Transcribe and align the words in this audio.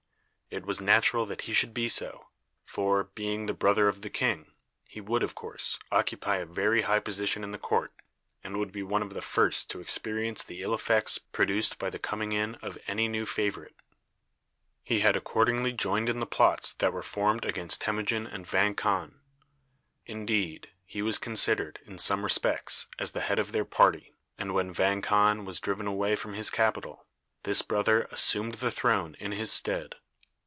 It 0.53 0.65
was 0.65 0.81
natural 0.81 1.25
that 1.27 1.43
he 1.43 1.53
should 1.53 1.73
be 1.73 1.87
so; 1.87 2.27
for, 2.65 3.05
being 3.05 3.45
the 3.45 3.53
brother 3.53 3.87
of 3.87 4.01
the 4.01 4.09
king, 4.09 4.51
he 4.83 4.99
would, 4.99 5.23
of 5.23 5.33
course, 5.33 5.79
occupy 5.93 6.39
a 6.39 6.45
very 6.45 6.81
high 6.81 6.99
position 6.99 7.45
in 7.45 7.51
the 7.53 7.57
court, 7.57 7.93
and 8.43 8.57
would 8.57 8.73
be 8.73 8.83
one 8.83 9.01
of 9.01 9.13
the 9.13 9.21
first 9.21 9.69
to 9.69 9.79
experience 9.79 10.43
the 10.43 10.61
ill 10.61 10.73
effects 10.73 11.17
produced 11.17 11.79
by 11.79 11.89
the 11.89 11.99
coming 11.99 12.33
in 12.33 12.55
of 12.55 12.77
any 12.85 13.07
new 13.07 13.25
favorite. 13.25 13.77
He 14.83 14.99
had 14.99 15.15
accordingly 15.15 15.71
joined 15.71 16.09
in 16.09 16.19
the 16.19 16.25
plots 16.25 16.73
that 16.73 16.91
were 16.91 17.01
formed 17.01 17.45
against 17.45 17.79
Temujin 17.79 18.27
and 18.27 18.45
Vang 18.45 18.75
Khan. 18.75 19.21
Indeed, 20.05 20.67
he 20.85 21.01
was 21.01 21.17
considered, 21.17 21.79
in 21.85 21.97
some 21.97 22.23
respects, 22.25 22.87
as 22.99 23.11
the 23.11 23.21
head 23.21 23.39
of 23.39 23.53
their 23.53 23.63
party, 23.63 24.11
and 24.37 24.53
when 24.53 24.73
Vang 24.73 25.01
Khan 25.01 25.45
was 25.45 25.61
driven 25.61 25.87
away 25.87 26.17
from 26.17 26.33
his 26.33 26.49
capital, 26.49 27.05
this 27.43 27.61
brother 27.61 28.09
assumed 28.11 28.55
the 28.55 28.69
throne 28.69 29.15
in 29.17 29.31
his 29.31 29.49
stead. 29.53 29.95